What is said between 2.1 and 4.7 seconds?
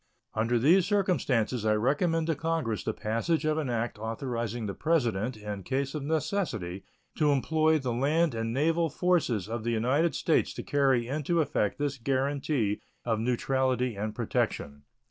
to Congress the passage of an act authorizing